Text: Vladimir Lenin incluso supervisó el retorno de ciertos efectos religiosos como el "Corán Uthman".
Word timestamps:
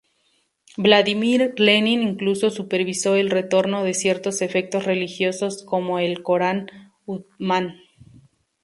Vladimir 0.77 1.53
Lenin 1.57 2.01
incluso 2.01 2.49
supervisó 2.49 3.13
el 3.17 3.29
retorno 3.29 3.83
de 3.83 3.93
ciertos 3.93 4.41
efectos 4.41 4.85
religiosos 4.85 5.61
como 5.63 5.99
el 5.99 6.23
"Corán 6.23 6.65
Uthman". 7.05 7.75